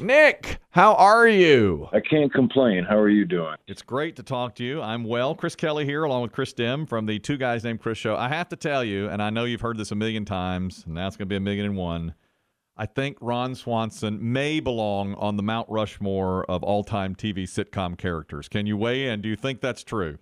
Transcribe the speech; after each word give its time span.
Nick, 0.00 0.58
how 0.70 0.94
are 0.94 1.28
you? 1.28 1.88
I 1.92 2.00
can't 2.00 2.32
complain. 2.32 2.84
How 2.84 2.98
are 2.98 3.08
you 3.08 3.24
doing? 3.24 3.54
It's 3.68 3.80
great 3.82 4.16
to 4.16 4.24
talk 4.24 4.56
to 4.56 4.64
you. 4.64 4.82
I'm 4.82 5.04
well. 5.04 5.36
Chris 5.36 5.54
Kelly 5.54 5.84
here, 5.84 6.02
along 6.02 6.22
with 6.22 6.32
Chris 6.32 6.52
Demm 6.52 6.88
from 6.88 7.06
the 7.06 7.20
Two 7.20 7.36
Guys 7.36 7.62
Named 7.62 7.80
Chris 7.80 7.96
show. 7.96 8.16
I 8.16 8.28
have 8.28 8.48
to 8.48 8.56
tell 8.56 8.82
you, 8.82 9.08
and 9.08 9.22
I 9.22 9.30
know 9.30 9.44
you've 9.44 9.60
heard 9.60 9.78
this 9.78 9.92
a 9.92 9.94
million 9.94 10.24
times, 10.24 10.82
and 10.84 10.96
now 10.96 11.06
it's 11.06 11.16
going 11.16 11.28
to 11.28 11.32
be 11.32 11.36
a 11.36 11.40
million 11.40 11.64
and 11.64 11.76
one. 11.76 12.14
I 12.76 12.86
think 12.86 13.18
Ron 13.20 13.54
Swanson 13.54 14.18
may 14.20 14.58
belong 14.58 15.14
on 15.14 15.36
the 15.36 15.44
Mount 15.44 15.68
Rushmore 15.70 16.44
of 16.50 16.64
all 16.64 16.82
time 16.82 17.14
TV 17.14 17.44
sitcom 17.44 17.96
characters. 17.96 18.48
Can 18.48 18.66
you 18.66 18.76
weigh 18.76 19.06
in? 19.06 19.20
Do 19.20 19.28
you 19.28 19.36
think 19.36 19.60
that's 19.60 19.84
true? 19.84 20.18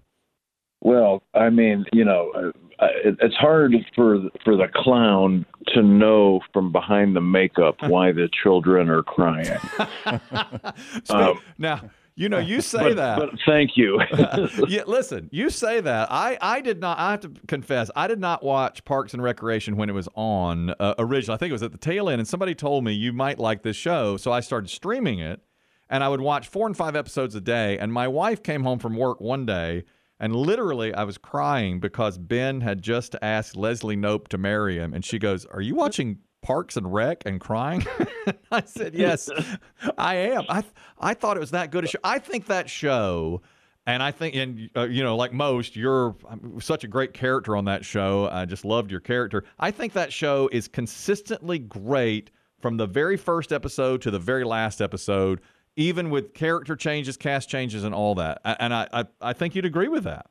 Well, 0.82 1.23
I 1.32 1.48
mean, 1.48 1.86
you 1.95 2.04
know, 2.04 2.30
uh, 2.36 2.86
it's 3.04 3.36
hard 3.36 3.73
for 3.95 4.18
for 4.45 4.57
the 4.57 4.66
clown 4.75 5.46
to 5.75 5.82
know 5.82 6.41
from 6.52 6.73
behind 6.73 7.16
the 7.16 7.20
makeup 7.20 7.77
why 7.82 8.12
the 8.12 8.29
children 8.43 8.89
are 8.89 9.02
crying. 9.02 9.59
um, 11.11 11.41
now, 11.59 11.90
you 12.14 12.29
know, 12.29 12.39
you 12.39 12.61
say 12.61 12.79
but, 12.79 12.96
that. 12.96 13.18
But 13.18 13.31
thank 13.46 13.71
you. 13.76 14.00
yeah, 14.68 14.82
listen, 14.86 15.29
you 15.32 15.50
say 15.50 15.81
that. 15.81 16.08
I, 16.11 16.36
I 16.40 16.61
did 16.61 16.81
not. 16.81 16.98
I 16.98 17.12
have 17.12 17.21
to 17.21 17.32
confess, 17.48 17.90
I 17.96 18.07
did 18.07 18.21
not 18.21 18.43
watch 18.43 18.85
Parks 18.85 19.14
and 19.14 19.22
Recreation 19.22 19.76
when 19.76 19.89
it 19.89 19.95
was 19.95 20.08
on 20.14 20.71
uh, 20.79 20.95
originally. 20.98 21.35
I 21.35 21.39
think 21.39 21.50
it 21.50 21.54
was 21.54 21.62
at 21.62 21.73
the 21.73 21.79
tail 21.79 22.09
end, 22.09 22.20
and 22.20 22.29
somebody 22.29 22.54
told 22.54 22.84
me 22.84 22.93
you 22.93 23.12
might 23.12 23.39
like 23.39 23.62
this 23.62 23.76
show, 23.76 24.17
so 24.17 24.31
I 24.31 24.40
started 24.40 24.68
streaming 24.68 25.20
it, 25.20 25.40
and 25.89 26.04
I 26.04 26.09
would 26.09 26.20
watch 26.20 26.48
four 26.48 26.67
and 26.67 26.76
five 26.76 26.95
episodes 26.96 27.34
a 27.34 27.40
day. 27.40 27.79
And 27.79 27.93
my 27.93 28.09
wife 28.09 28.43
came 28.43 28.62
home 28.62 28.79
from 28.79 28.96
work 28.96 29.20
one 29.20 29.46
day 29.46 29.84
and 30.22 30.36
literally, 30.36 30.94
I 30.94 31.03
was 31.03 31.18
crying 31.18 31.81
because 31.81 32.17
Ben 32.17 32.61
had 32.61 32.81
just 32.81 33.17
asked 33.20 33.56
Leslie 33.56 33.97
Knope 33.97 34.28
to 34.28 34.39
marry 34.39 34.77
him. 34.78 34.95
And 34.95 35.05
she 35.05 35.19
goes, 35.19 35.45
Are 35.47 35.61
you 35.61 35.75
watching 35.75 36.19
Parks 36.42 36.77
and 36.77 36.95
Rec 36.95 37.25
and 37.27 37.41
crying? 37.41 37.84
I 38.53 38.62
said, 38.64 38.95
Yes, 38.95 39.28
I 39.98 40.14
am. 40.14 40.45
I, 40.48 40.62
I 41.00 41.14
thought 41.14 41.36
it 41.36 41.41
was 41.41 41.50
that 41.50 41.72
good 41.72 41.83
a 41.83 41.89
show. 41.89 41.98
I 42.05 42.20
think 42.20 42.47
that 42.47 42.70
show. 42.70 43.42
And 43.84 44.00
I 44.00 44.12
think, 44.12 44.37
and 44.37 44.70
uh, 44.77 44.84
you 44.84 45.03
know, 45.03 45.17
like 45.17 45.33
most, 45.33 45.75
you're 45.75 46.15
such 46.61 46.84
a 46.84 46.89
great 46.89 47.15
character 47.15 47.56
on 47.56 47.65
that 47.65 47.84
show. 47.84 48.28
I 48.31 48.45
just 48.45 48.65
loved 48.65 48.93
your 48.93 49.00
character. 49.00 49.43
I 49.59 49.73
think 49.73 49.93
that 49.95 50.12
show 50.12 50.48
is 50.53 50.69
consistently 50.69 51.59
great 51.59 52.31
from 52.61 52.77
the 52.77 52.87
very 52.87 53.17
first 53.17 53.53
episode 53.53 54.00
to 54.03 54.12
the 54.12 54.20
very 54.20 54.45
last 54.45 54.81
episode 54.81 55.41
even 55.77 56.11
with 56.11 56.34
character 56.34 56.77
changes, 56.77 57.17
cast 57.17 57.48
changes, 57.48 57.84
and 57.84 57.95
all 57.95 58.15
that. 58.17 58.41
And 58.45 58.75
I, 58.75 58.89
I, 58.92 59.05
I 59.20 59.33
think 59.33 59.55
you'd 59.55 59.65
agree 59.65 59.89
with 59.89 60.05
that. 60.05 60.27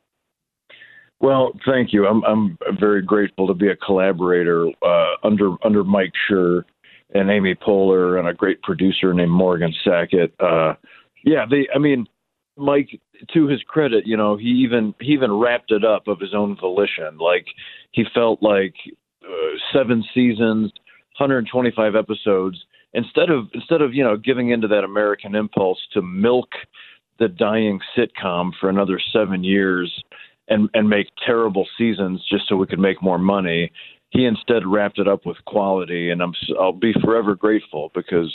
Well, 1.20 1.52
thank 1.64 1.92
you. 1.92 2.06
I'm 2.06 2.24
I'm 2.24 2.58
very 2.80 3.00
grateful 3.00 3.46
to 3.46 3.54
be 3.54 3.68
a 3.68 3.76
collaborator 3.76 4.66
uh, 4.84 5.14
under 5.22 5.52
under 5.64 5.84
Mike 5.84 6.12
Schur 6.28 6.64
and 7.14 7.30
Amy 7.30 7.54
Poehler 7.54 8.18
and 8.18 8.26
a 8.26 8.34
great 8.34 8.60
producer 8.62 9.14
named 9.14 9.30
Morgan 9.30 9.72
Sackett. 9.84 10.34
Uh, 10.40 10.74
yeah, 11.24 11.46
they. 11.48 11.68
I 11.72 11.78
mean, 11.78 12.06
Mike, 12.56 13.00
to 13.32 13.46
his 13.46 13.62
credit, 13.62 14.04
you 14.04 14.16
know, 14.16 14.36
he 14.36 14.48
even 14.48 14.94
he 15.00 15.12
even 15.12 15.32
wrapped 15.32 15.70
it 15.70 15.84
up 15.84 16.08
of 16.08 16.18
his 16.18 16.34
own 16.34 16.56
volition. 16.60 17.18
Like 17.18 17.46
he 17.92 18.04
felt 18.12 18.42
like 18.42 18.74
uh, 19.24 19.56
seven 19.72 20.02
seasons, 20.12 20.72
125 21.18 21.94
episodes 21.94 22.58
instead 22.94 23.30
of 23.30 23.48
instead 23.54 23.80
of 23.80 23.94
you 23.94 24.04
know 24.04 24.16
giving 24.16 24.50
into 24.50 24.68
that 24.68 24.84
American 24.84 25.34
impulse 25.34 25.78
to 25.92 26.02
milk 26.02 26.50
the 27.18 27.28
dying 27.28 27.80
sitcom 27.96 28.50
for 28.60 28.68
another 28.68 29.00
seven 29.12 29.44
years 29.44 30.02
and 30.48 30.68
and 30.74 30.88
make 30.88 31.08
terrible 31.24 31.66
seasons 31.78 32.24
just 32.30 32.48
so 32.48 32.56
we 32.56 32.66
could 32.66 32.78
make 32.78 33.02
more 33.02 33.18
money. 33.18 33.70
He 34.10 34.26
instead 34.26 34.66
wrapped 34.66 34.98
it 34.98 35.08
up 35.08 35.24
with 35.24 35.38
quality, 35.46 36.10
and 36.10 36.22
I'm 36.22 36.34
I'll 36.60 36.72
be 36.72 36.92
forever 37.02 37.34
grateful 37.34 37.90
because, 37.94 38.32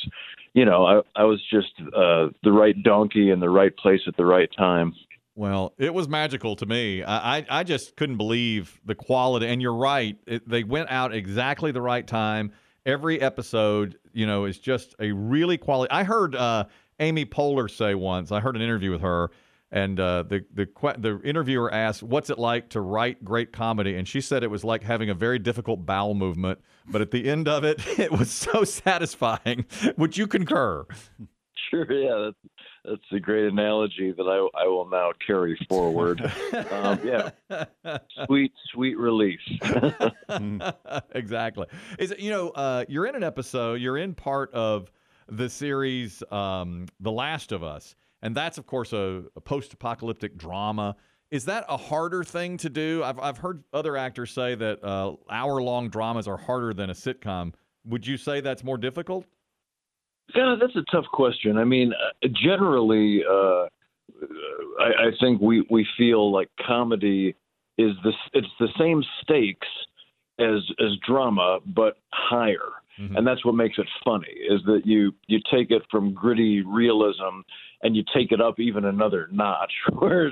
you 0.54 0.66
know, 0.66 0.86
I 0.86 1.22
I 1.22 1.24
was 1.26 1.40
just 1.52 1.74
uh, 1.96 2.30
the 2.44 2.52
right 2.52 2.82
donkey 2.82 3.30
in 3.30 3.40
the 3.40 3.50
right 3.50 3.76
place 3.78 4.02
at 4.08 4.18
the 4.18 4.26
right 4.26 4.50
time. 4.58 4.94
Well, 5.36 5.76
it 5.78 5.94
was 5.94 6.10
magical 6.10 6.56
to 6.56 6.66
me. 6.66 7.04
I, 7.04 7.46
I, 7.48 7.64
just 7.64 7.96
couldn't 7.96 8.18
believe 8.18 8.82
the 8.84 8.96
quality. 8.96 9.46
And 9.46 9.62
you're 9.62 9.76
right; 9.76 10.18
it, 10.26 10.50
they 10.50 10.64
went 10.64 10.90
out 10.90 11.14
exactly 11.14 11.72
the 11.72 11.82
right 11.82 12.08
time 12.08 12.54
every 12.88 13.22
episode, 13.22 14.00
you 14.14 14.26
know, 14.26 14.46
is 14.46 14.58
just 14.58 14.96
a 15.00 15.12
really 15.12 15.58
quality. 15.58 15.92
I 15.92 16.04
heard 16.04 16.34
uh, 16.34 16.66
Amy 17.00 17.26
Poehler 17.26 17.70
say 17.70 17.94
once. 17.94 18.32
I 18.32 18.40
heard 18.40 18.56
an 18.56 18.62
interview 18.62 18.90
with 18.90 19.02
her, 19.02 19.30
and 19.70 20.00
uh, 20.00 20.24
the 20.24 20.46
the 20.54 20.68
the 20.98 21.20
interviewer 21.24 21.72
asked, 21.72 22.02
"What's 22.02 22.30
it 22.30 22.40
like 22.40 22.70
to 22.70 22.82
write 22.82 23.24
great 23.24 23.52
comedy?" 23.52 23.96
And 23.96 24.08
she 24.08 24.22
said 24.22 24.44
it 24.44 24.50
was 24.50 24.64
like 24.64 24.82
having 24.82 25.10
a 25.10 25.14
very 25.14 25.38
difficult 25.38 25.86
bowel 25.86 26.16
movement, 26.16 26.60
but 26.88 27.02
at 27.02 27.12
the 27.12 27.30
end 27.30 27.48
of 27.48 27.64
it, 27.64 27.86
it 28.00 28.12
was 28.12 28.32
so 28.32 28.64
satisfying. 28.64 29.66
Would 29.98 30.18
you 30.18 30.26
concur? 30.26 30.86
Sure. 31.70 31.92
Yeah, 31.92 32.32
that's 32.32 32.38
that's 32.88 33.12
a 33.12 33.20
great 33.20 33.46
analogy 33.46 34.12
that 34.12 34.24
I, 34.24 34.64
I 34.64 34.68
will 34.68 34.90
now 34.90 35.12
carry 35.26 35.58
forward. 35.68 36.22
um, 36.72 37.00
yeah, 37.04 37.30
sweet, 38.26 38.54
sweet 38.74 38.98
relief. 38.98 39.40
exactly. 41.12 41.68
Is 42.00 42.12
it, 42.12 42.20
you 42.20 42.32
know 42.32 42.50
uh, 42.50 42.86
you're 42.88 43.06
in 43.06 43.16
an 43.16 43.24
episode. 43.24 43.82
You're 43.82 43.98
in 43.98 44.14
part 44.14 44.54
of 44.54 44.92
the 45.30 45.50
series 45.50 46.24
um, 46.32 46.88
The 47.00 47.12
Last 47.12 47.52
of 47.52 47.64
Us, 47.64 47.96
and 48.22 48.36
that's 48.36 48.58
of 48.58 48.66
course 48.66 48.94
a, 48.94 49.24
a 49.36 49.42
post-apocalyptic 49.42 50.38
drama. 50.38 50.96
Is 51.30 51.44
that 51.46 51.66
a 51.68 51.76
harder 51.76 52.24
thing 52.24 52.58
to 52.58 52.70
do? 52.70 53.02
I've 53.04 53.20
I've 53.20 53.38
heard 53.38 53.64
other 53.74 53.98
actors 53.98 54.32
say 54.32 54.56
that 54.56 54.84
uh, 54.84 55.14
hour-long 55.30 55.90
dramas 55.90 56.28
are 56.28 56.38
harder 56.38 56.74
than 56.74 56.90
a 56.90 56.94
sitcom. 56.94 57.54
Would 57.86 58.08
you 58.08 58.18
say 58.18 58.42
that's 58.42 58.64
more 58.64 58.78
difficult? 58.78 59.26
Yeah, 60.36 60.56
that's 60.60 60.76
a 60.76 60.84
tough 60.92 61.06
question. 61.12 61.58
I 61.58 61.64
mean, 61.64 61.94
uh, 61.94 62.28
generally, 62.44 63.24
uh, 63.30 63.68
I, 64.80 65.08
I 65.08 65.12
think 65.20 65.42
we 65.42 65.66
we 65.70 65.88
feel 65.98 66.32
like 66.32 66.50
comedy 66.66 67.36
is 67.78 67.92
this 68.04 68.16
it's 68.34 68.48
the 68.60 68.70
same 68.78 69.04
stakes 69.22 69.68
as 70.40 70.62
as 70.80 70.92
drama, 71.06 71.60
but 71.66 71.98
higher. 72.12 72.72
Mm-hmm. 73.00 73.16
And 73.16 73.28
that's 73.28 73.46
what 73.46 73.54
makes 73.54 73.78
it 73.78 73.88
funny 74.04 74.34
is 74.50 74.62
that 74.66 74.82
you 74.86 75.14
you 75.28 75.40
take 75.52 75.72
it 75.72 75.84
from 75.92 76.14
gritty 76.14 76.62
realism 76.62 77.42
and 77.84 77.96
you 77.96 78.04
take 78.14 78.32
it 78.32 78.42
up 78.42 78.60
even 78.60 78.86
another 78.86 79.30
notch 79.32 79.72
where 79.94 80.32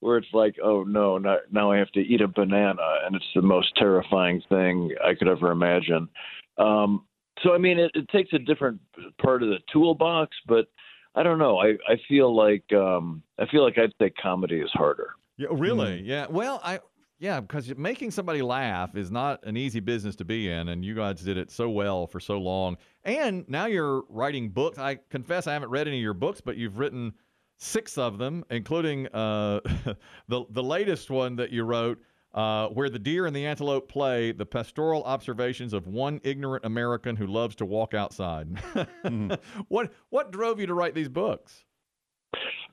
where 0.00 0.18
it's 0.18 0.32
like 0.32 0.56
oh 0.62 0.84
no 0.84 1.18
now, 1.18 1.38
now 1.50 1.72
I 1.72 1.78
have 1.78 1.90
to 1.92 2.00
eat 2.00 2.20
a 2.20 2.28
banana 2.28 2.98
and 3.04 3.16
it's 3.16 3.24
the 3.34 3.42
most 3.42 3.74
terrifying 3.76 4.42
thing 4.48 4.90
I 5.04 5.14
could 5.14 5.28
ever 5.28 5.50
imagine. 5.50 6.08
Um, 6.56 7.04
so 7.42 7.54
I 7.54 7.58
mean, 7.58 7.78
it, 7.78 7.90
it 7.94 8.08
takes 8.08 8.32
a 8.32 8.38
different 8.38 8.80
part 9.20 9.42
of 9.42 9.48
the 9.48 9.58
toolbox, 9.72 10.36
but 10.46 10.66
I 11.14 11.22
don't 11.22 11.38
know. 11.38 11.58
I 11.58 11.76
I 11.88 11.96
feel 12.08 12.34
like 12.34 12.64
um, 12.72 13.22
I 13.38 13.46
feel 13.46 13.62
like 13.64 13.78
I'd 13.78 13.92
say 14.00 14.10
comedy 14.10 14.60
is 14.60 14.70
harder. 14.72 15.10
Yeah, 15.36 15.48
really? 15.50 16.02
Mm. 16.02 16.06
Yeah. 16.06 16.26
Well, 16.28 16.60
I 16.64 16.80
yeah, 17.18 17.40
because 17.40 17.74
making 17.76 18.10
somebody 18.10 18.42
laugh 18.42 18.96
is 18.96 19.10
not 19.10 19.44
an 19.44 19.56
easy 19.56 19.80
business 19.80 20.16
to 20.16 20.24
be 20.24 20.50
in, 20.50 20.68
and 20.68 20.84
you 20.84 20.94
guys 20.94 21.20
did 21.20 21.38
it 21.38 21.50
so 21.50 21.70
well 21.70 22.06
for 22.06 22.20
so 22.20 22.38
long. 22.38 22.76
And 23.04 23.48
now 23.48 23.66
you're 23.66 24.02
writing 24.08 24.50
books. 24.50 24.78
I 24.78 24.98
confess 25.10 25.46
I 25.46 25.52
haven't 25.52 25.70
read 25.70 25.86
any 25.88 25.98
of 25.98 26.02
your 26.02 26.14
books, 26.14 26.40
but 26.40 26.56
you've 26.56 26.78
written 26.78 27.12
six 27.56 27.98
of 27.98 28.18
them, 28.18 28.44
including 28.50 29.06
uh, 29.08 29.60
the 30.28 30.44
the 30.50 30.62
latest 30.62 31.10
one 31.10 31.36
that 31.36 31.50
you 31.50 31.62
wrote 31.64 31.98
uh, 32.34 32.68
where 32.68 32.90
the 32.90 32.98
deer 32.98 33.26
and 33.26 33.34
the 33.34 33.46
antelope 33.46 33.88
play, 33.88 34.32
the 34.32 34.44
pastoral 34.44 35.04
observations 35.04 35.72
of 35.72 35.86
one 35.86 36.20
ignorant 36.24 36.64
American 36.64 37.16
who 37.16 37.26
loves 37.26 37.54
to 37.56 37.64
walk 37.64 37.94
outside. 37.94 38.48
mm-hmm. 39.04 39.32
What 39.68 39.92
what 40.10 40.32
drove 40.32 40.60
you 40.60 40.66
to 40.66 40.74
write 40.74 40.94
these 40.94 41.08
books? 41.08 41.64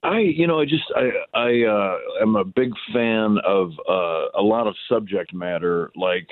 I, 0.03 0.19
you 0.19 0.47
know, 0.47 0.59
I 0.59 0.65
just 0.65 0.91
I 0.95 1.11
I 1.35 1.63
uh, 1.63 1.97
am 2.21 2.35
a 2.35 2.43
big 2.43 2.71
fan 2.91 3.37
of 3.45 3.71
uh, 3.87 4.29
a 4.33 4.41
lot 4.41 4.65
of 4.65 4.75
subject 4.89 5.33
matter 5.33 5.91
like 5.95 6.27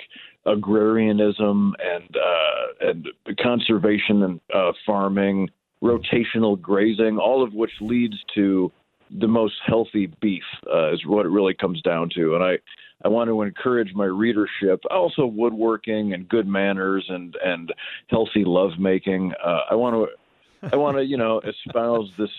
agrarianism 0.46 1.76
and 1.80 2.18
uh, 2.18 2.90
and 2.90 3.08
conservation 3.40 4.24
and 4.24 4.42
uh, 4.52 4.72
farming, 4.86 5.50
rotational 5.84 6.60
grazing, 6.60 7.20
all 7.20 7.44
of 7.44 7.54
which 7.54 7.72
leads 7.80 8.16
to 8.34 8.72
the 9.20 9.28
most 9.28 9.56
healthy 9.66 10.08
beef 10.22 10.44
uh, 10.72 10.92
is 10.94 11.06
what 11.06 11.26
it 11.26 11.30
really 11.30 11.54
comes 11.54 11.82
down 11.82 12.10
to. 12.16 12.36
And 12.36 12.44
I 12.44 12.58
I 13.04 13.08
want 13.08 13.30
to 13.30 13.42
encourage 13.42 13.94
my 13.94 14.06
readership, 14.06 14.82
also 14.92 15.26
woodworking 15.26 16.14
and 16.14 16.28
good 16.28 16.48
manners 16.48 17.06
and 17.08 17.36
and 17.44 17.74
healthy 18.08 18.44
lovemaking. 18.46 19.34
Uh, 19.44 19.62
I 19.72 19.76
want 19.76 19.96
to 19.96 20.70
I 20.74 20.76
want 20.76 20.98
to 20.98 21.06
you 21.06 21.18
know 21.18 21.42
espouse 21.42 22.10
this 22.18 22.30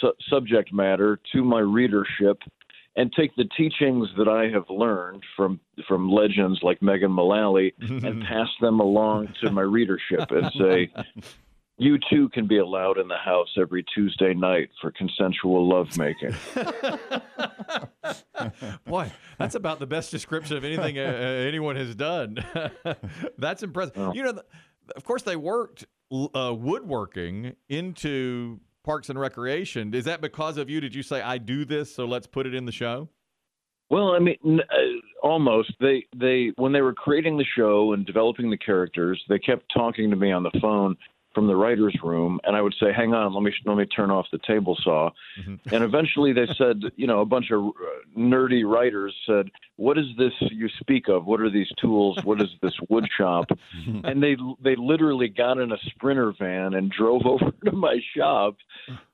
su- 0.00 0.14
subject 0.28 0.72
matter 0.72 1.20
to 1.32 1.44
my 1.44 1.60
readership 1.60 2.38
and 2.96 3.12
take 3.12 3.34
the 3.36 3.48
teachings 3.56 4.08
that 4.18 4.26
I 4.26 4.48
have 4.48 4.68
learned 4.68 5.22
from 5.36 5.60
from 5.86 6.10
legends 6.10 6.58
like 6.62 6.82
Megan 6.82 7.12
Mullally 7.12 7.72
and 7.80 8.22
pass 8.28 8.48
them 8.60 8.80
along 8.80 9.34
to 9.40 9.52
my 9.52 9.62
readership 9.62 10.30
and 10.30 10.50
say 10.58 10.90
you 11.78 11.98
too 12.10 12.28
can 12.30 12.46
be 12.46 12.58
allowed 12.58 12.98
in 12.98 13.06
the 13.06 13.16
house 13.16 13.48
every 13.56 13.84
Tuesday 13.94 14.34
night 14.34 14.68
for 14.80 14.90
consensual 14.90 15.68
lovemaking. 15.68 16.34
Boy, 18.84 19.12
that's 19.38 19.54
about 19.54 19.78
the 19.78 19.86
best 19.86 20.10
description 20.10 20.56
of 20.56 20.64
anything 20.64 20.98
uh, 20.98 21.02
uh 21.02 21.46
anyone 21.46 21.76
has 21.76 21.94
done. 21.94 22.44
that's 23.38 23.62
impressive. 23.62 23.96
Oh. 23.96 24.12
You 24.12 24.24
know, 24.24 24.40
of 24.96 25.04
course, 25.04 25.22
they 25.22 25.36
worked 25.36 25.86
uh, 26.12 26.52
woodworking 26.56 27.54
into 27.68 28.58
Parks 28.84 29.08
and 29.08 29.18
Recreation. 29.18 29.94
Is 29.94 30.06
that 30.06 30.20
because 30.20 30.58
of 30.58 30.68
you? 30.68 30.80
Did 30.80 30.96
you 30.96 31.04
say 31.04 31.22
I 31.22 31.38
do 31.38 31.64
this, 31.64 31.94
so 31.94 32.06
let's 32.06 32.26
put 32.26 32.46
it 32.46 32.54
in 32.54 32.64
the 32.64 32.72
show? 32.72 33.08
Well, 33.90 34.14
I 34.14 34.18
mean, 34.18 34.36
uh, 34.44 34.76
almost. 35.22 35.72
They 35.80 36.04
they 36.16 36.50
when 36.56 36.72
they 36.72 36.80
were 36.80 36.92
creating 36.92 37.38
the 37.38 37.46
show 37.56 37.92
and 37.92 38.04
developing 38.04 38.50
the 38.50 38.58
characters, 38.58 39.22
they 39.28 39.38
kept 39.38 39.72
talking 39.72 40.10
to 40.10 40.16
me 40.16 40.32
on 40.32 40.42
the 40.42 40.50
phone 40.60 40.96
from 41.38 41.46
the 41.46 41.54
writers' 41.54 41.96
room, 42.02 42.40
and 42.42 42.56
I 42.56 42.60
would 42.60 42.74
say, 42.80 42.92
"Hang 42.92 43.14
on, 43.14 43.32
let 43.32 43.44
me 43.44 43.54
let 43.64 43.76
me 43.76 43.86
turn 43.86 44.10
off 44.10 44.26
the 44.32 44.40
table 44.44 44.76
saw." 44.82 45.10
Mm-hmm. 45.40 45.54
And 45.72 45.84
eventually, 45.84 46.32
they 46.32 46.48
said, 46.58 46.82
you 46.96 47.06
know, 47.06 47.20
a 47.20 47.24
bunch 47.24 47.52
of 47.52 47.60
uh, 47.60 47.70
nerdy 48.18 48.68
writers 48.68 49.14
said, 49.24 49.48
"What 49.76 49.98
is 49.98 50.06
this 50.18 50.32
you 50.40 50.68
speak 50.80 51.08
of? 51.08 51.26
What 51.26 51.40
are 51.40 51.48
these 51.48 51.70
tools? 51.80 52.18
What 52.24 52.42
is 52.42 52.48
this 52.60 52.72
wood 52.88 53.06
shop?" 53.16 53.44
and 54.04 54.20
they 54.20 54.36
they 54.60 54.74
literally 54.74 55.28
got 55.28 55.58
in 55.58 55.70
a 55.70 55.78
sprinter 55.86 56.32
van 56.36 56.74
and 56.74 56.90
drove 56.90 57.22
over 57.24 57.52
to 57.66 57.70
my 57.70 58.00
shop 58.16 58.56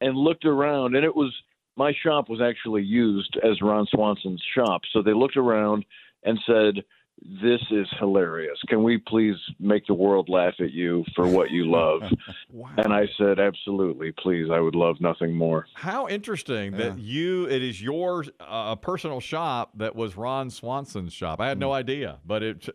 and 0.00 0.16
looked 0.16 0.46
around, 0.46 0.96
and 0.96 1.04
it 1.04 1.14
was 1.14 1.34
my 1.76 1.92
shop 2.02 2.30
was 2.30 2.40
actually 2.40 2.84
used 2.84 3.36
as 3.44 3.60
Ron 3.60 3.86
Swanson's 3.90 4.42
shop. 4.54 4.80
So 4.94 5.02
they 5.02 5.12
looked 5.12 5.36
around 5.36 5.84
and 6.22 6.38
said, 6.46 6.84
This 7.22 7.60
is 7.70 7.86
hilarious. 7.98 8.58
Can 8.68 8.82
we 8.82 8.98
please 8.98 9.36
make 9.58 9.86
the 9.86 9.94
world 9.94 10.28
laugh 10.28 10.54
at 10.60 10.72
you 10.72 11.04
for 11.14 11.26
what 11.26 11.50
you 11.50 11.70
love? 11.70 12.02
wow. 12.50 12.70
And 12.76 12.92
I 12.92 13.06
said, 13.16 13.38
Absolutely, 13.38 14.12
please. 14.12 14.48
I 14.52 14.60
would 14.60 14.74
love 14.74 15.00
nothing 15.00 15.34
more. 15.34 15.66
How 15.74 16.08
interesting 16.08 16.72
yeah. 16.72 16.78
that 16.78 16.98
you, 16.98 17.48
it 17.48 17.62
is 17.62 17.80
your 17.80 18.24
uh, 18.40 18.76
personal 18.76 19.20
shop 19.20 19.72
that 19.76 19.96
was 19.96 20.16
Ron 20.16 20.50
Swanson's 20.50 21.12
shop. 21.12 21.40
I 21.40 21.48
had 21.48 21.56
mm. 21.56 21.62
no 21.62 21.72
idea, 21.72 22.18
but 22.26 22.42
it, 22.42 22.68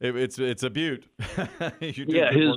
it 0.00 0.16
it's 0.16 0.38
it's 0.38 0.62
a 0.62 0.70
beaut. 0.70 1.04
yeah, 1.80 2.30
his. 2.32 2.52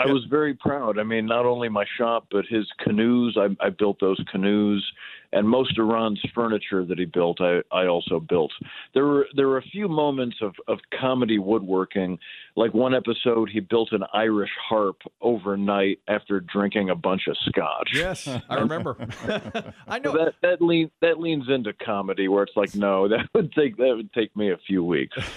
I 0.00 0.06
was 0.06 0.24
very 0.30 0.54
proud. 0.54 0.98
I 0.98 1.02
mean, 1.02 1.26
not 1.26 1.44
only 1.44 1.68
my 1.68 1.84
shop, 1.98 2.28
but 2.30 2.44
his 2.46 2.66
canoes. 2.78 3.36
I, 3.36 3.54
I 3.64 3.70
built 3.70 3.98
those 4.00 4.22
canoes 4.30 4.88
and 5.32 5.48
most 5.48 5.78
of 5.78 5.86
Ron's 5.86 6.20
furniture 6.34 6.84
that 6.84 6.98
he 6.98 7.04
built, 7.04 7.40
I, 7.40 7.60
I 7.70 7.86
also 7.86 8.20
built. 8.20 8.52
There 8.94 9.04
were 9.04 9.26
there 9.36 9.48
were 9.48 9.58
a 9.58 9.62
few 9.62 9.88
moments 9.88 10.36
of, 10.40 10.54
of 10.66 10.78
comedy 10.98 11.38
woodworking, 11.38 12.18
like 12.56 12.72
one 12.72 12.94
episode 12.94 13.50
he 13.50 13.60
built 13.60 13.92
an 13.92 14.04
Irish 14.14 14.50
harp 14.68 14.96
overnight 15.20 16.00
after 16.08 16.40
drinking 16.40 16.90
a 16.90 16.94
bunch 16.94 17.22
of 17.28 17.36
scotch. 17.46 17.90
Yes, 17.94 18.26
I 18.26 18.56
remember. 18.56 18.96
I 19.86 19.98
know 19.98 20.12
so 20.12 20.18
that 20.18 20.34
that 20.42 20.62
leans 20.62 20.90
that 21.02 21.20
leans 21.20 21.44
into 21.48 21.72
comedy 21.74 22.28
where 22.28 22.42
it's 22.42 22.56
like, 22.56 22.74
no, 22.74 23.08
that 23.08 23.28
would 23.34 23.52
take 23.52 23.76
that 23.76 23.94
would 23.96 24.12
take 24.12 24.34
me 24.36 24.50
a 24.50 24.58
few 24.66 24.82
weeks. 24.82 25.16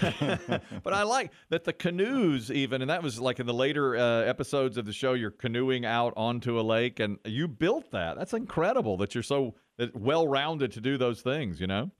but 0.82 0.92
I 0.92 1.02
like 1.02 1.32
that 1.50 1.64
the 1.64 1.72
canoes 1.72 2.50
even, 2.50 2.80
and 2.80 2.90
that 2.90 3.02
was 3.02 3.20
like 3.20 3.40
in 3.40 3.46
the 3.46 3.54
later 3.54 3.96
uh, 3.96 4.22
episodes 4.22 4.76
of 4.76 4.86
the 4.86 4.92
show, 4.92 5.12
you're 5.12 5.30
canoeing 5.30 5.84
out 5.84 6.12
onto 6.16 6.58
a 6.58 6.62
lake, 6.62 6.98
and 6.98 7.18
you 7.24 7.46
built 7.46 7.90
that. 7.90 8.16
That's 8.16 8.32
incredible 8.32 8.96
that 8.96 9.14
you're 9.14 9.22
so 9.22 9.54
well 9.94 10.28
rounded 10.28 10.72
to 10.72 10.80
do 10.80 10.98
those 10.98 11.22
things, 11.22 11.60
you 11.60 11.66
know? 11.66 11.90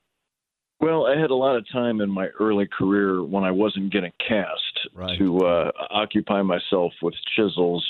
Well, 0.81 1.07
I 1.07 1.17
had 1.17 1.31
a 1.31 1.35
lot 1.35 1.57
of 1.57 1.65
time 1.73 2.01
in 2.01 2.11
my 2.11 2.27
early 2.41 2.67
career 2.67 3.23
when 3.23 3.45
I 3.45 3.53
wasn't 3.53 3.93
getting 3.93 4.13
cast 4.27 4.89
right. 4.95 5.17
to 5.17 5.39
uh, 5.39 5.71
occupy 5.91 6.43
myself 6.43 6.93
with 7.03 7.15
chisels 7.37 7.87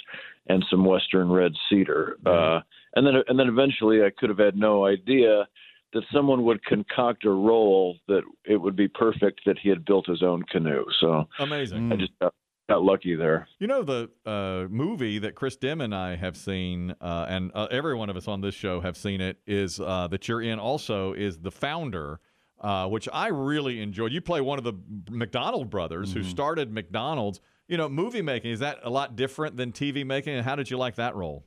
and 0.46 0.64
some 0.70 0.84
Western 0.84 1.31
red 1.31 1.52
cedar, 1.70 2.19
uh, 2.26 2.61
and 2.94 3.06
then 3.06 3.14
and 3.29 3.38
then 3.38 3.49
eventually 3.49 4.02
I 4.02 4.11
could 4.11 4.29
have 4.29 4.38
had 4.38 4.56
no 4.56 4.84
idea 4.84 5.49
that 5.94 6.02
someone 6.12 6.44
would 6.44 6.62
concoct 6.64 7.25
a 7.25 7.31
role 7.31 7.96
that 8.08 8.23
it 8.44 8.56
would 8.56 8.76
be 8.76 8.88
perfect 8.88 9.43
that 9.46 9.58
he 9.58 9.69
had 9.69 9.84
built 9.84 10.06
his 10.06 10.23
own 10.23 10.43
canoe. 10.50 10.84
So 11.00 11.29
amazing! 11.38 11.93
I 11.93 11.96
just 11.96 12.12
got 12.20 12.34
got 12.72 12.82
lucky 12.82 13.14
there. 13.14 13.46
You 13.58 13.66
know 13.66 13.82
the 13.82 14.10
uh, 14.24 14.66
movie 14.70 15.19
that 15.19 15.34
Chris 15.34 15.56
Demm 15.56 15.82
and 15.82 15.94
I 15.94 16.16
have 16.16 16.36
seen, 16.36 16.94
uh, 17.00 17.26
and 17.28 17.50
uh, 17.54 17.69
every 17.70 17.94
one 17.94 18.08
of 18.08 18.16
us 18.16 18.28
on 18.28 18.40
this 18.40 18.54
show 18.54 18.80
have 18.80 18.96
seen 18.96 19.20
it. 19.20 19.38
Is 19.46 19.78
uh, 19.78 20.08
that 20.10 20.28
you're 20.28 20.42
in? 20.42 20.58
Also, 20.58 21.12
is 21.12 21.38
the 21.38 21.50
founder, 21.50 22.20
uh, 22.60 22.88
which 22.88 23.08
I 23.12 23.28
really 23.28 23.82
enjoyed. 23.82 24.12
You 24.12 24.20
play 24.20 24.40
one 24.40 24.58
of 24.58 24.64
the 24.64 24.74
McDonald 25.10 25.70
brothers 25.70 26.10
mm-hmm. 26.10 26.20
who 26.20 26.24
started 26.24 26.72
McDonald's. 26.72 27.40
You 27.69 27.76
know, 27.76 27.88
movie 27.88 28.22
making 28.22 28.50
is 28.50 28.60
that 28.60 28.78
a 28.82 28.90
lot 28.90 29.16
different 29.16 29.56
than 29.56 29.72
TV 29.72 30.04
making? 30.04 30.34
And 30.34 30.44
how 30.44 30.56
did 30.56 30.70
you 30.70 30.78
like 30.78 30.96
that 30.96 31.14
role? 31.14 31.44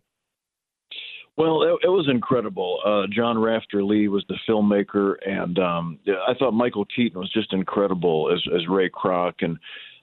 Well, 1.37 1.63
it, 1.63 1.85
it 1.87 1.89
was 1.89 2.07
incredible. 2.09 2.79
Uh, 2.85 3.07
John 3.11 3.37
Rafter 3.37 3.83
Lee 3.83 4.07
was 4.07 4.23
the 4.29 4.37
filmmaker, 4.47 5.15
and 5.27 5.59
um, 5.59 5.99
I 6.07 6.33
thought 6.35 6.53
Michael 6.53 6.85
Keaton 6.95 7.19
was 7.19 7.31
just 7.33 7.51
incredible 7.51 8.31
as 8.33 8.41
as 8.55 8.67
Ray 8.69 8.89
Kroc, 8.89 9.33
and 9.41 9.57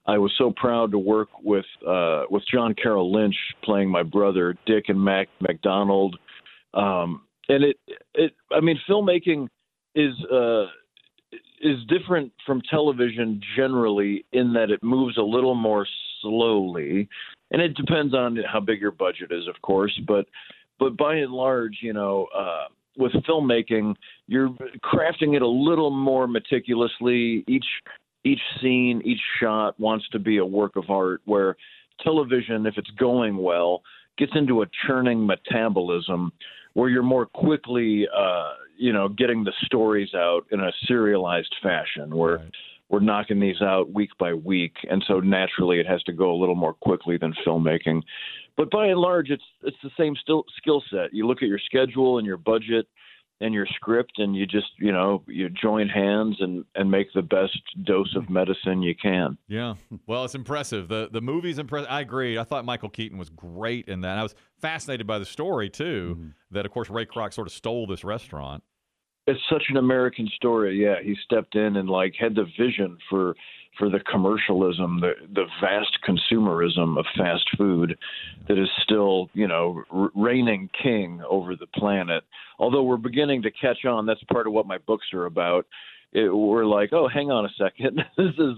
I 0.06 0.19
was 0.19 0.32
so 0.37 0.52
proud 0.56 0.90
to 0.93 0.99
work 0.99 1.28
with 1.43 1.64
uh, 1.87 2.25
with 2.28 2.43
John 2.52 2.75
Carroll 2.75 3.12
Lynch 3.12 3.37
playing 3.62 3.88
my 3.88 4.02
brother 4.02 4.56
Dick 4.66 4.87
and 4.88 5.02
Mac 5.02 5.28
McDonald, 5.40 6.16
um, 6.75 7.22
and 7.49 7.64
it 7.64 7.76
it 8.14 8.32
I 8.50 8.60
mean 8.60 8.78
filmmaking 8.88 9.49
is 9.94 10.14
uh, 10.32 10.64
is 11.60 11.78
different 11.88 12.32
from 12.44 12.60
television 12.69 13.40
generally 13.56 14.25
in 14.32 14.52
that 14.54 14.70
it 14.70 14.82
moves 14.82 15.19
a 15.19 15.22
little 15.22 15.54
more 15.54 15.87
slowly, 16.20 17.08
and 17.52 17.62
it 17.62 17.75
depends 17.75 18.12
on 18.12 18.38
how 18.50 18.58
big 18.58 18.81
your 18.81 18.90
budget 18.90 19.31
is, 19.31 19.46
of 19.46 19.60
course, 19.62 19.98
but 20.08 20.26
but 20.81 20.96
by 20.96 21.16
and 21.16 21.32
large, 21.32 21.78
you 21.81 21.93
know. 21.93 22.26
Uh, 22.37 22.64
with 22.98 23.12
filmmaking, 23.26 23.94
you're 24.26 24.50
crafting 24.84 25.34
it 25.34 25.40
a 25.40 25.48
little 25.48 25.90
more 25.90 26.26
meticulously. 26.26 27.43
Each 27.48 27.64
each 28.24 28.40
scene, 28.60 29.02
each 29.04 29.20
shot 29.40 29.78
wants 29.78 30.08
to 30.10 30.19
be 30.19 30.38
a 30.38 30.44
work 30.44 30.76
of 30.76 30.90
art 30.90 31.20
where 31.24 31.56
television, 32.02 32.66
if 32.66 32.74
it's 32.76 32.90
going 32.90 33.36
well, 33.36 33.82
gets 34.19 34.32
into 34.34 34.62
a 34.62 34.66
churning 34.86 35.26
metabolism 35.26 36.32
where 36.74 36.88
you're 36.88 37.02
more 37.02 37.26
quickly, 37.26 38.06
uh, 38.16 38.52
you 38.78 38.92
know, 38.92 39.08
getting 39.08 39.44
the 39.44 39.52
stories 39.64 40.14
out 40.14 40.42
in 40.50 40.60
a 40.60 40.70
serialized 40.86 41.54
fashion 41.62 42.14
where 42.14 42.36
right. 42.36 42.52
we're 42.88 43.00
knocking 43.00 43.40
these 43.40 43.60
out 43.60 43.92
week 43.92 44.10
by 44.19 44.32
week. 44.32 44.74
And 44.90 45.04
so 45.06 45.20
naturally 45.20 45.80
it 45.80 45.86
has 45.86 46.02
to 46.04 46.12
go 46.12 46.32
a 46.32 46.38
little 46.38 46.54
more 46.54 46.74
quickly 46.74 47.19
than 47.19 47.34
filmmaking. 47.46 48.02
But 48.56 48.70
by 48.70 48.86
and 48.86 49.00
large, 49.00 49.30
it's 49.30 49.42
it's 49.62 49.76
the 49.82 49.90
same 49.98 50.14
still 50.20 50.44
skill 50.58 50.82
set. 50.90 51.12
You 51.12 51.26
look 51.26 51.42
at 51.42 51.48
your 51.48 51.60
schedule 51.64 52.19
and 52.19 52.26
your 52.26 52.36
budget– 52.36 52.86
and 53.42 53.52
your 53.52 53.66
script 53.66 54.18
and 54.18 54.34
you 54.36 54.46
just 54.46 54.68
you 54.78 54.92
know 54.92 55.22
you 55.26 55.48
join 55.50 55.88
hands 55.88 56.36
and 56.40 56.64
and 56.74 56.90
make 56.90 57.12
the 57.12 57.22
best 57.22 57.58
dose 57.84 58.14
of 58.16 58.30
medicine 58.30 58.82
you 58.82 58.94
can. 58.94 59.36
Yeah. 59.48 59.74
Well 60.06 60.24
it's 60.24 60.34
impressive. 60.34 60.88
The 60.88 61.08
the 61.10 61.20
movie's 61.20 61.58
impressive 61.58 61.88
i 61.90 62.00
agree. 62.00 62.38
I 62.38 62.44
thought 62.44 62.64
michael 62.64 62.88
keaton 62.88 63.18
was 63.18 63.28
great 63.28 63.88
in 63.88 64.02
that. 64.02 64.18
I 64.18 64.22
was 64.22 64.34
fascinated 64.60 65.06
by 65.06 65.18
the 65.18 65.26
story 65.26 65.68
too 65.68 66.16
mm-hmm. 66.16 66.28
that 66.52 66.64
of 66.64 66.72
course 66.72 66.88
ray 66.88 67.04
kroc 67.04 67.32
sort 67.32 67.48
of 67.48 67.52
stole 67.52 67.86
this 67.86 68.05
restaurant 68.05 68.62
it's 69.26 69.41
such 69.50 69.64
an 69.69 69.76
american 69.76 70.29
story 70.34 70.82
yeah 70.82 70.96
he 71.02 71.14
stepped 71.24 71.55
in 71.55 71.76
and 71.76 71.88
like 71.88 72.14
had 72.19 72.34
the 72.34 72.46
vision 72.58 72.98
for 73.08 73.34
for 73.79 73.88
the 73.88 74.00
commercialism, 74.00 75.00
the 75.00 75.12
the 75.34 75.46
vast 75.60 75.98
consumerism 76.06 76.98
of 76.98 77.06
fast 77.17 77.44
food 77.56 77.96
that 78.48 78.58
is 78.58 78.69
still, 78.82 79.31
you 79.32 79.48
know, 79.48 79.82
reigning 80.14 80.69
king 80.81 81.22
over 81.29 81.56
the 81.56 81.67
planet. 81.67 82.24
Although 82.58 82.82
we're 82.82 82.96
beginning 82.96 83.43
to 83.43 83.50
catch 83.50 83.84
on, 83.84 84.06
that's 84.06 84.22
part 84.24 84.46
of 84.46 84.52
what 84.52 84.67
my 84.67 84.79
books 84.79 85.06
are 85.14 85.24
about. 85.24 85.67
It, 86.12 86.34
we're 86.34 86.67
like, 86.67 86.93
oh, 86.93 87.08
hang 87.08 87.31
on 87.31 87.46
a 87.46 87.50
second, 87.58 88.02
this 88.17 88.34
is 88.38 88.56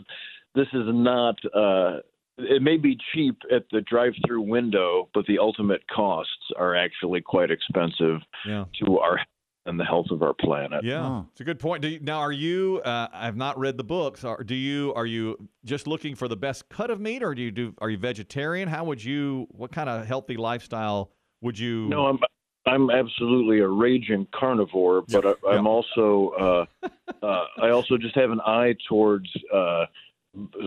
this 0.55 0.69
is 0.73 0.87
not. 0.87 1.37
Uh, 1.55 2.01
it 2.37 2.63
may 2.63 2.77
be 2.77 2.99
cheap 3.13 3.39
at 3.55 3.63
the 3.71 3.81
drive-through 3.83 4.41
window, 4.43 5.09
but 5.15 5.25
the 5.27 5.39
ultimate 5.39 5.83
costs 5.87 6.51
are 6.57 6.75
actually 6.75 7.21
quite 7.21 7.53
expensive 7.53 8.19
yeah. 8.45 8.65
to 8.85 8.99
our 8.99 9.21
and 9.67 9.79
the 9.79 9.85
health 9.85 10.07
of 10.11 10.23
our 10.23 10.35
planet. 10.35 10.85
Yeah, 10.85 11.07
oh. 11.07 11.27
it's 11.33 11.41
a 11.41 11.45
good 11.45 11.59
point. 11.59 11.85
You, 11.85 12.01
now, 12.01 12.21
are 12.21 12.33
you? 12.33 12.81
Uh, 12.85 13.09
I 13.13 13.25
have 13.25 13.37
not 13.37 13.59
read 13.59 13.77
the 13.77 13.85
books. 13.85 14.25
Are, 14.25 14.43
do 14.43 14.55
you? 14.55 14.93
Are 14.95 15.07
you 15.07 15.49
just 15.65 15.87
looking 15.87 16.15
for 16.15 16.29
the 16.29 16.37
best 16.37 16.69
cut 16.69 16.91
of 16.91 17.01
meat, 17.01 17.23
or 17.23 17.35
do 17.35 17.43
you 17.43 17.51
do? 17.51 17.75
Are 17.79 17.91
you 17.91 17.99
vegetarian? 17.99 18.69
How 18.69 18.85
would 18.85 19.03
you? 19.03 19.47
What 19.51 19.73
kind 19.73 19.89
of 19.89 20.07
healthy 20.07 20.37
lifestyle 20.37 21.11
would 21.41 21.59
you? 21.59 21.89
No, 21.89 22.07
I'm. 22.07 22.19
I'm 22.67 22.89
absolutely 22.89 23.61
a 23.61 23.69
raging 23.69 24.27
carnivore, 24.35 25.05
but 25.09 25.39
I, 25.47 25.57
am 25.57 25.67
also. 25.67 26.67
Uh, 26.83 26.89
uh, 27.23 27.45
I 27.61 27.69
also 27.71 27.99
just 27.99 28.15
have 28.15 28.31
an 28.31 28.41
eye 28.41 28.75
towards 28.89 29.29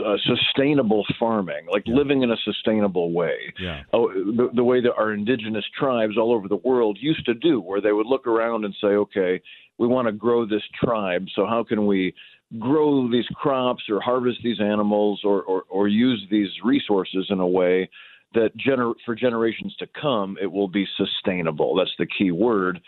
uh, 0.07 0.17
sustainable 0.25 1.03
farming, 1.19 1.67
like 1.71 1.83
yeah. 1.85 1.95
living 1.95 2.21
in 2.21 2.31
a 2.31 2.37
sustainable 2.45 3.11
way. 3.11 3.53
Yeah. 3.59 3.81
Oh, 3.93 4.07
the, 4.09 4.49
the 4.53 4.63
way 4.63 4.81
that 4.81 4.93
our 4.97 5.11
indigenous 5.13 5.65
tribes 5.77 6.17
all 6.17 6.33
over 6.33 6.47
the 6.47 6.57
world 6.57 6.97
used 7.01 7.25
to 7.25 7.33
do, 7.33 7.59
where 7.59 7.81
they 7.81 7.91
would 7.91 8.07
look 8.07 8.27
around 8.27 8.65
and 8.65 8.73
say, 8.79 8.87
okay, 8.87 9.41
we 9.77 9.87
want 9.87 10.07
to 10.07 10.11
grow 10.11 10.45
this 10.45 10.63
tribe, 10.83 11.25
so 11.35 11.45
how 11.45 11.63
can 11.63 11.85
we 11.85 12.13
grow 12.57 13.11
these 13.11 13.27
crops 13.35 13.83
or 13.89 13.99
harvest 13.99 14.39
these 14.43 14.61
animals 14.61 15.21
or, 15.25 15.41
or, 15.43 15.63
or 15.69 15.87
use 15.87 16.25
these 16.31 16.49
resources 16.63 17.27
in 17.29 17.39
a 17.39 17.47
way 17.47 17.89
that 18.33 18.51
gener- 18.57 18.93
for 19.05 19.15
generations 19.15 19.75
to 19.79 19.87
come 19.99 20.37
it 20.41 20.51
will 20.51 20.69
be 20.69 20.87
sustainable. 20.95 21.75
That's 21.75 21.91
the 21.99 22.07
key 22.07 22.31
word. 22.31 22.79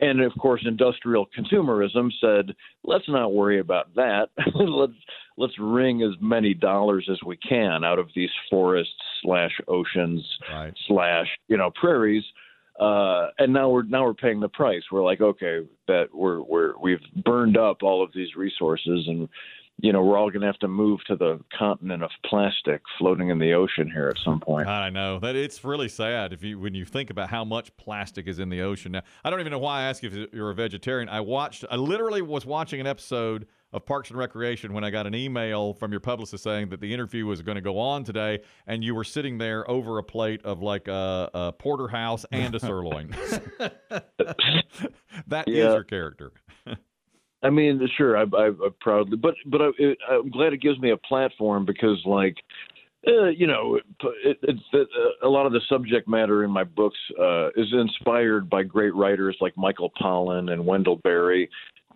And 0.00 0.20
of 0.20 0.32
course, 0.38 0.62
industrial 0.66 1.26
consumerism 1.36 2.10
said, 2.20 2.54
let's 2.84 3.08
not 3.08 3.32
worry 3.32 3.60
about 3.60 3.94
that. 3.94 4.28
let's 4.54 4.92
let's 5.38 5.58
wring 5.58 6.02
as 6.02 6.12
many 6.20 6.52
dollars 6.54 7.08
as 7.10 7.18
we 7.24 7.36
can 7.38 7.82
out 7.84 7.98
of 7.98 8.08
these 8.14 8.30
forests, 8.50 8.92
slash 9.22 9.52
oceans 9.68 10.22
Right. 10.52 10.74
slash 10.86 11.26
you 11.48 11.56
know 11.56 11.70
prairies. 11.80 12.24
Uh, 12.78 13.28
and 13.38 13.54
now 13.54 13.70
we're 13.70 13.84
now 13.84 14.04
we're 14.04 14.12
paying 14.12 14.40
the 14.40 14.50
price. 14.50 14.82
We're 14.92 15.02
like, 15.04 15.22
okay, 15.22 15.60
that 15.88 16.08
we're 16.12 16.42
we're 16.42 16.74
we've 16.78 17.00
burned 17.24 17.56
up 17.56 17.82
all 17.82 18.04
of 18.04 18.10
these 18.14 18.36
resources, 18.36 19.04
and 19.08 19.28
you 19.78 19.92
know 19.92 20.02
we're 20.02 20.16
all 20.16 20.30
going 20.30 20.40
to 20.40 20.46
have 20.46 20.58
to 20.60 20.68
move 20.68 21.00
to 21.04 21.16
the 21.16 21.38
continent 21.56 22.02
of 22.02 22.10
plastic 22.24 22.80
floating 22.98 23.28
in 23.28 23.38
the 23.38 23.52
ocean 23.52 23.90
here 23.90 24.08
at 24.08 24.16
some 24.24 24.40
point. 24.40 24.66
God, 24.66 24.82
I 24.82 24.90
know 24.90 25.18
that 25.20 25.36
it's 25.36 25.62
really 25.64 25.88
sad 25.88 26.32
if 26.32 26.42
you 26.42 26.58
when 26.58 26.74
you 26.74 26.84
think 26.84 27.10
about 27.10 27.28
how 27.30 27.44
much 27.44 27.76
plastic 27.76 28.26
is 28.26 28.38
in 28.38 28.48
the 28.48 28.62
ocean 28.62 28.92
now. 28.92 29.02
I 29.24 29.30
don't 29.30 29.40
even 29.40 29.50
know 29.52 29.58
why 29.58 29.80
I 29.80 29.82
asked 29.84 30.02
you 30.02 30.10
if 30.10 30.32
you're 30.32 30.50
a 30.50 30.54
vegetarian. 30.54 31.08
I 31.08 31.20
watched. 31.20 31.64
I 31.70 31.76
literally 31.76 32.22
was 32.22 32.46
watching 32.46 32.80
an 32.80 32.86
episode 32.86 33.46
of 33.72 33.84
Parks 33.84 34.08
and 34.10 34.18
Recreation 34.18 34.72
when 34.72 34.84
I 34.84 34.90
got 34.90 35.06
an 35.06 35.14
email 35.14 35.74
from 35.74 35.90
your 35.90 36.00
publicist 36.00 36.42
saying 36.44 36.68
that 36.70 36.80
the 36.80 36.94
interview 36.94 37.26
was 37.26 37.42
going 37.42 37.56
to 37.56 37.60
go 37.60 37.78
on 37.78 38.04
today, 38.04 38.40
and 38.66 38.82
you 38.82 38.94
were 38.94 39.04
sitting 39.04 39.38
there 39.38 39.68
over 39.70 39.98
a 39.98 40.02
plate 40.04 40.40
of 40.44 40.62
like 40.62 40.86
a, 40.88 41.28
a 41.34 41.52
porterhouse 41.52 42.24
and 42.32 42.54
a 42.54 42.60
sirloin. 42.60 43.14
That 45.28 45.48
is 45.48 45.54
Yeah. 45.56 45.72
your 45.72 45.84
character. 45.84 46.32
I 47.42 47.50
mean, 47.50 47.86
sure, 47.96 48.16
I, 48.16 48.22
I, 48.22 48.48
I 48.48 48.68
proudly, 48.80 49.16
but 49.16 49.34
but 49.46 49.60
I, 49.60 49.70
it, 49.78 49.98
I'm 50.10 50.30
glad 50.30 50.52
it 50.52 50.62
gives 50.62 50.78
me 50.78 50.90
a 50.90 50.96
platform 50.96 51.64
because, 51.64 52.00
like, 52.04 52.36
uh, 53.06 53.28
you 53.28 53.46
know, 53.46 53.76
it, 54.24 54.38
it's 54.42 54.60
it, 54.72 54.88
a 55.22 55.28
lot 55.28 55.46
of 55.46 55.52
the 55.52 55.60
subject 55.68 56.08
matter 56.08 56.44
in 56.44 56.50
my 56.50 56.64
books 56.64 56.98
uh, 57.20 57.48
is 57.50 57.72
inspired 57.72 58.48
by 58.48 58.62
great 58.62 58.94
writers 58.94 59.36
like 59.40 59.56
Michael 59.56 59.92
Pollan 60.00 60.52
and 60.52 60.64
Wendell 60.64 60.96
Berry, 60.96 61.48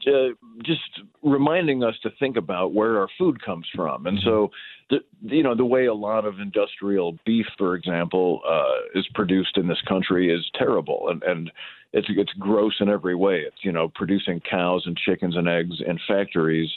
uh, 0.07 0.35
just 0.65 0.81
reminding 1.23 1.83
us 1.83 1.95
to 2.03 2.11
think 2.19 2.37
about 2.37 2.73
where 2.73 2.99
our 2.99 3.09
food 3.19 3.43
comes 3.43 3.67
from. 3.75 4.07
And 4.07 4.19
so, 4.25 4.51
the, 4.91 4.99
you 5.23 5.43
know, 5.43 5.55
the 5.55 5.65
way 5.65 5.87
a 5.87 5.95
lot 5.95 6.25
of 6.25 6.41
industrial 6.41 7.17
beef, 7.25 7.47
for 7.59 7.75
example, 7.75 8.41
uh, 8.49 8.99
is 8.99 9.07
produced 9.15 9.57
in 9.57 9.69
this 9.69 9.81
country 9.87 10.35
is 10.35 10.49
terrible, 10.59 11.09
and 11.09 11.23
and 11.23 11.51
it's 11.93 12.09
it's 12.11 12.33
gross 12.39 12.75
in 12.81 12.89
every 12.89 13.15
way. 13.15 13.41
It's 13.41 13.63
you 13.63 13.73
know 13.73 13.89
producing 13.95 14.41
cows 14.49 14.85
and 14.87 14.97
chickens 14.97 15.37
and 15.37 15.49
eggs 15.49 15.77
in 15.87 15.99
factories, 16.07 16.71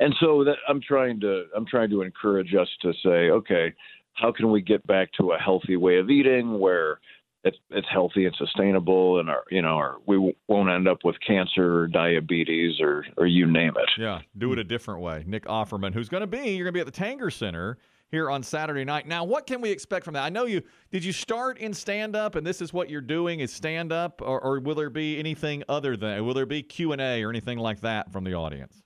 and 0.00 0.14
so 0.20 0.44
that 0.44 0.56
I'm 0.68 0.80
trying 0.80 1.20
to 1.20 1.44
I'm 1.56 1.66
trying 1.66 1.90
to 1.90 2.02
encourage 2.02 2.54
us 2.54 2.68
to 2.82 2.92
say, 3.02 3.30
okay, 3.30 3.74
how 4.14 4.32
can 4.32 4.50
we 4.50 4.60
get 4.62 4.86
back 4.86 5.10
to 5.20 5.32
a 5.32 5.38
healthy 5.38 5.76
way 5.76 5.98
of 5.98 6.10
eating 6.10 6.58
where 6.58 7.00
it's 7.46 7.58
it's 7.70 7.86
healthy 7.90 8.26
and 8.26 8.34
sustainable, 8.36 9.20
and 9.20 9.30
our 9.30 9.44
you 9.50 9.62
know 9.62 9.76
our 9.76 9.96
we 10.06 10.34
won't 10.48 10.68
end 10.68 10.88
up 10.88 10.98
with 11.04 11.16
cancer 11.26 11.80
or 11.80 11.86
diabetes 11.86 12.80
or 12.80 13.06
or 13.16 13.26
you 13.26 13.46
name 13.46 13.74
it. 13.76 13.88
Yeah, 13.96 14.20
do 14.36 14.52
it 14.52 14.58
a 14.58 14.64
different 14.64 15.00
way. 15.00 15.24
Nick 15.26 15.46
Offerman, 15.46 15.94
who's 15.94 16.08
going 16.08 16.22
to 16.22 16.26
be, 16.26 16.50
you're 16.50 16.64
going 16.64 16.72
to 16.72 16.72
be 16.72 16.80
at 16.80 16.86
the 16.86 16.92
Tanger 16.92 17.32
Center 17.32 17.78
here 18.10 18.30
on 18.30 18.42
Saturday 18.42 18.84
night. 18.84 19.06
Now, 19.06 19.24
what 19.24 19.46
can 19.46 19.60
we 19.60 19.70
expect 19.70 20.04
from 20.04 20.14
that? 20.14 20.24
I 20.24 20.28
know 20.28 20.44
you 20.46 20.62
did 20.90 21.04
you 21.04 21.12
start 21.12 21.58
in 21.58 21.72
stand 21.72 22.16
up, 22.16 22.34
and 22.34 22.46
this 22.46 22.60
is 22.60 22.72
what 22.72 22.90
you're 22.90 23.00
doing 23.00 23.40
is 23.40 23.52
stand 23.52 23.92
up, 23.92 24.20
or, 24.22 24.40
or 24.40 24.60
will 24.60 24.74
there 24.74 24.90
be 24.90 25.18
anything 25.18 25.62
other 25.68 25.96
than 25.96 26.24
will 26.24 26.34
there 26.34 26.46
be 26.46 26.62
Q 26.62 26.92
and 26.92 27.00
A 27.00 27.22
or 27.22 27.30
anything 27.30 27.58
like 27.58 27.80
that 27.80 28.12
from 28.12 28.24
the 28.24 28.34
audience? 28.34 28.82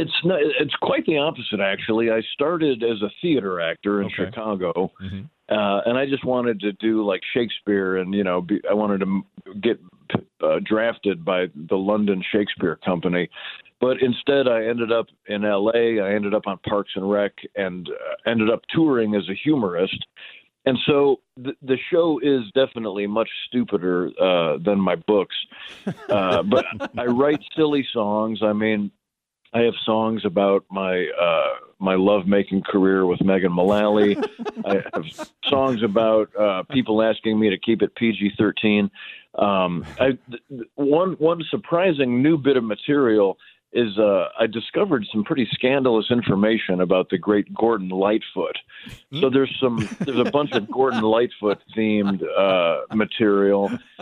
It's 0.00 0.20
not, 0.24 0.38
it's 0.42 0.74
quite 0.80 1.04
the 1.06 1.18
opposite 1.18 1.60
actually. 1.60 2.10
I 2.10 2.20
started 2.32 2.82
as 2.82 3.02
a 3.02 3.10
theater 3.20 3.60
actor 3.60 4.00
in 4.00 4.06
Okay. 4.06 4.24
Chicago. 4.26 4.90
Mm-hmm. 5.02 5.22
uh, 5.48 5.80
and 5.86 5.98
I 5.98 6.06
just 6.06 6.24
wanted 6.24 6.60
to 6.60 6.72
do 6.72 7.04
like 7.04 7.20
Shakespeare, 7.34 7.96
and 7.98 8.14
you 8.14 8.24
know, 8.24 8.40
be, 8.40 8.60
I 8.68 8.74
wanted 8.74 9.00
to 9.00 9.22
get 9.60 9.78
uh, 10.42 10.60
drafted 10.64 11.24
by 11.24 11.46
the 11.68 11.76
London 11.76 12.22
Shakespeare 12.32 12.78
Company, 12.84 13.28
but 13.80 13.96
instead 14.02 14.48
I 14.48 14.64
ended 14.66 14.90
up 14.92 15.06
in 15.26 15.44
L.A. 15.44 16.00
I 16.00 16.14
ended 16.14 16.34
up 16.34 16.46
on 16.46 16.58
Parks 16.68 16.92
and 16.96 17.10
Rec, 17.10 17.32
and 17.54 17.88
uh, 17.88 18.30
ended 18.30 18.50
up 18.50 18.62
touring 18.74 19.14
as 19.14 19.28
a 19.28 19.34
humorist. 19.34 20.06
And 20.66 20.78
so 20.86 21.20
the, 21.36 21.52
the 21.62 21.78
show 21.90 22.20
is 22.22 22.42
definitely 22.54 23.06
much 23.06 23.30
stupider 23.48 24.10
uh, 24.20 24.58
than 24.62 24.78
my 24.78 24.94
books, 24.96 25.34
uh, 26.08 26.42
but 26.42 26.64
I 26.98 27.06
write 27.06 27.40
silly 27.56 27.86
songs. 27.92 28.40
I 28.42 28.52
mean, 28.52 28.90
I 29.52 29.60
have 29.60 29.74
songs 29.84 30.24
about 30.24 30.64
my 30.70 31.06
uh, 31.20 31.66
my 31.78 31.94
lovemaking 31.94 32.62
career 32.62 33.04
with 33.06 33.20
Megan 33.22 33.52
Mullally. 33.52 34.16
I 34.64 34.82
have 34.94 35.04
songs 35.44 35.82
about 35.82 36.34
uh, 36.36 36.62
people 36.70 37.02
asking 37.02 37.38
me 37.38 37.50
to 37.50 37.58
keep 37.58 37.82
it 37.82 37.94
PG 37.96 38.32
thirteen. 38.38 38.90
Um, 39.36 39.84
I 39.98 40.18
th- 40.28 40.42
th- 40.48 40.62
one 40.74 41.12
one 41.14 41.42
surprising 41.50 42.22
new 42.22 42.38
bit 42.38 42.56
of 42.56 42.64
material 42.64 43.38
is 43.72 43.98
uh, 43.98 44.28
I 44.38 44.46
discovered 44.46 45.06
some 45.12 45.24
pretty 45.24 45.48
scandalous 45.52 46.10
information 46.10 46.80
about 46.80 47.08
the 47.10 47.18
great 47.18 47.52
Gordon 47.54 47.88
Lightfoot. 47.88 48.58
So 49.20 49.30
there's 49.30 49.56
some 49.60 49.88
there's 50.00 50.18
a 50.18 50.30
bunch 50.30 50.52
of 50.52 50.70
Gordon 50.70 51.02
Lightfoot 51.02 51.58
themed 51.76 52.22
uh, 52.36 52.94
material 52.94 53.70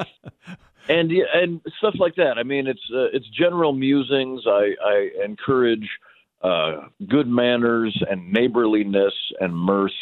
and 0.88 1.12
and 1.12 1.60
stuff 1.78 1.94
like 1.98 2.16
that. 2.16 2.38
I 2.38 2.42
mean, 2.42 2.66
it's 2.66 2.82
uh, 2.92 3.08
it's 3.12 3.26
general 3.28 3.72
musings. 3.72 4.42
I, 4.46 4.74
I 4.84 5.10
encourage 5.24 5.88
uh, 6.42 6.88
good 7.08 7.28
manners 7.28 8.00
and 8.10 8.32
neighborliness 8.32 9.14
and 9.40 9.54
mirth, 9.54 9.92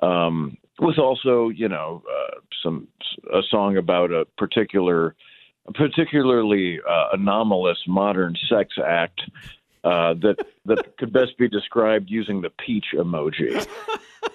um, 0.00 0.56
with 0.78 0.98
also 0.98 1.50
you 1.50 1.68
know 1.68 2.02
uh, 2.10 2.40
some 2.62 2.88
a 3.32 3.42
song 3.50 3.76
about 3.76 4.10
a 4.10 4.24
particular, 4.38 5.14
a 5.66 5.72
particularly 5.72 6.80
uh, 6.88 7.08
anomalous 7.12 7.78
modern 7.86 8.34
sex 8.48 8.74
act. 8.84 9.20
Uh, 9.82 10.14
that 10.14 10.36
that 10.64 10.96
could 10.96 11.12
best 11.12 11.36
be 11.38 11.46
described 11.46 12.08
using 12.08 12.40
the 12.40 12.48
peach 12.48 12.86
emoji. 12.94 13.66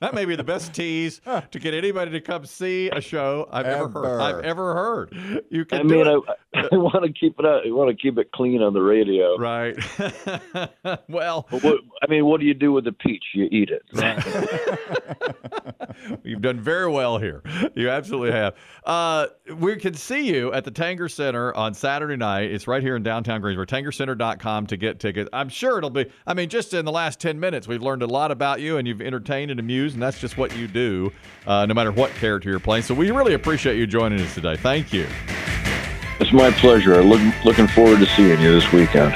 That 0.00 0.14
may 0.14 0.24
be 0.24 0.36
the 0.36 0.44
best 0.44 0.74
tease 0.74 1.20
to 1.24 1.58
get 1.58 1.74
anybody 1.74 2.10
to 2.12 2.20
come 2.20 2.44
see 2.44 2.90
a 2.90 3.00
show 3.00 3.48
I've 3.50 3.66
ever, 3.66 3.88
heard. 3.88 4.20
I've 4.20 4.44
ever 4.44 4.74
heard. 4.74 5.42
You 5.50 5.64
can 5.64 5.80
I 5.80 5.82
mean, 5.82 6.06
it. 6.06 6.22
I, 6.54 6.68
I 6.72 6.76
want 6.76 7.04
to 7.04 7.12
keep 7.12 7.38
it 7.38 7.46
out, 7.46 7.66
I 7.66 7.70
want 7.70 7.90
to 7.90 7.96
keep 8.00 8.18
it 8.18 8.30
clean 8.32 8.62
on 8.62 8.72
the 8.74 8.82
radio. 8.82 9.36
right. 9.38 9.76
well, 11.08 11.46
what, 11.50 11.80
I 12.02 12.06
mean, 12.08 12.26
what 12.26 12.40
do 12.40 12.46
you 12.46 12.54
do 12.54 12.72
with 12.72 12.84
the 12.84 12.92
peach? 12.92 13.24
You 13.34 13.48
eat 13.50 13.70
it. 13.70 13.82
You've 16.36 16.42
done 16.42 16.60
very 16.60 16.90
well 16.90 17.18
here. 17.18 17.42
You 17.74 17.90
absolutely 17.90 18.32
have. 18.32 18.54
Uh, 18.84 19.26
we 19.58 19.76
can 19.76 19.92
see 19.92 20.32
you 20.32 20.50
at 20.52 20.64
the 20.64 20.70
Tanger 20.70 21.10
Center 21.10 21.54
on 21.54 21.74
Saturday 21.74 22.16
night. 22.16 22.50
It's 22.50 22.66
right 22.66 22.82
here 22.82 22.96
in 22.96 23.02
downtown 23.02 23.42
Greensboro. 23.42 23.66
TangerCenter.com 23.66 24.66
to 24.68 24.76
get 24.78 24.98
tickets. 24.98 25.28
I'm 25.32 25.50
sure 25.50 25.76
it'll 25.76 25.90
be, 25.90 26.06
I 26.26 26.32
mean, 26.32 26.48
just 26.48 26.72
in 26.72 26.86
the 26.86 26.92
last 26.92 27.20
10 27.20 27.38
minutes, 27.38 27.68
we've 27.68 27.82
learned 27.82 28.02
a 28.02 28.06
lot 28.06 28.30
about 28.30 28.60
you 28.60 28.78
and 28.78 28.88
you've 28.88 29.02
entertained 29.02 29.50
and 29.50 29.60
amused, 29.60 29.94
and 29.94 30.02
that's 30.02 30.18
just 30.18 30.38
what 30.38 30.56
you 30.56 30.68
do, 30.68 31.12
uh, 31.46 31.66
no 31.66 31.74
matter 31.74 31.92
what 31.92 32.10
character 32.12 32.48
you're 32.48 32.60
playing. 32.60 32.82
So 32.82 32.94
we 32.94 33.10
really 33.10 33.34
appreciate 33.34 33.76
you 33.76 33.86
joining 33.86 34.20
us 34.20 34.32
today. 34.34 34.56
Thank 34.56 34.92
you. 34.92 35.06
It's 36.18 36.32
my 36.32 36.50
pleasure. 36.52 36.94
I 36.94 37.00
look, 37.00 37.20
looking 37.44 37.66
forward 37.68 37.98
to 37.98 38.06
seeing 38.06 38.40
you 38.40 38.52
this 38.58 38.72
weekend. 38.72 39.14